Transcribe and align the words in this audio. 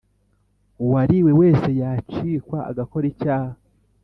Uwariwe 0.83 1.31
wese 1.41 1.69
yacikwa 1.81 2.57
agakora 2.71 3.05
icyaha 3.11 3.55